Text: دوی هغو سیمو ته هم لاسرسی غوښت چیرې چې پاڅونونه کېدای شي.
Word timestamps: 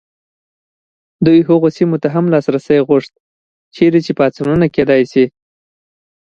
دوی 1.25 1.39
هغو 1.49 1.67
سیمو 1.77 1.97
ته 2.03 2.07
هم 2.15 2.25
لاسرسی 2.33 2.79
غوښت 2.87 3.11
چیرې 3.75 3.99
چې 4.05 4.11
پاڅونونه 4.19 4.65
کېدای 4.75 5.03
شي. 5.11 5.25